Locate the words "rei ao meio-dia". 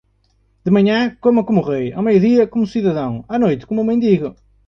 1.71-2.47